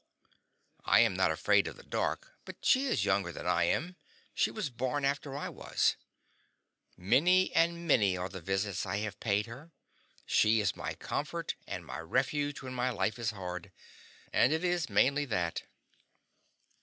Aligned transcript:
I 0.83 1.01
am 1.01 1.15
not 1.15 1.29
afraid 1.29 1.67
of 1.67 1.77
the 1.77 1.83
dark, 1.83 2.33
but 2.43 2.65
she 2.65 2.87
is 2.87 3.05
younger 3.05 3.31
than 3.31 3.45
I 3.45 3.65
am; 3.65 3.97
she 4.33 4.49
was 4.49 4.71
born 4.71 5.05
after 5.05 5.37
I 5.37 5.47
was. 5.47 5.95
Many 6.97 7.53
and 7.53 7.87
many 7.87 8.17
are 8.17 8.27
the 8.27 8.41
visits 8.41 8.83
I 8.87 8.97
have 8.97 9.19
paid 9.19 9.45
her; 9.45 9.69
she 10.25 10.59
is 10.59 10.75
my 10.75 10.95
comfort 10.95 11.53
and 11.67 11.85
my 11.85 11.99
refuge 11.99 12.63
when 12.63 12.73
my 12.73 12.89
life 12.89 13.19
is 13.19 13.29
hard 13.29 13.71
and 14.33 14.51
it 14.51 14.63
is 14.63 14.89
mainly 14.89 15.25
that. 15.25 15.65